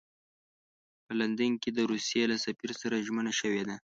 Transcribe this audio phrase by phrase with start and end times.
[1.05, 3.75] په لندن کې د روسیې له سفیر سره ژمنه شوې ده.